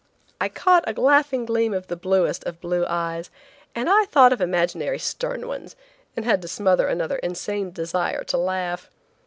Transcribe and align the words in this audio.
I 0.39 0.49
caught 0.49 0.83
a 0.89 0.99
laughing 0.99 1.45
gleam 1.45 1.75
of 1.75 1.85
the 1.85 1.95
bluest 1.95 2.43
of 2.45 2.59
blue 2.59 2.87
eyes, 2.87 3.29
and 3.75 3.87
I 3.87 4.05
thought 4.05 4.33
of 4.33 4.41
imaginary 4.41 4.97
stern 4.97 5.47
ones, 5.47 5.75
and 6.15 6.25
had 6.25 6.41
to 6.41 6.47
smother 6.47 6.87
another 6.87 7.17
insane 7.17 7.69
desire 7.69 8.23
to 8.23 8.37
laugh. 8.39 8.89